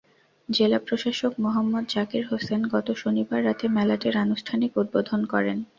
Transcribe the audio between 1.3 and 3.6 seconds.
মোহম্মদ জাকির হোসেন গত শনিবার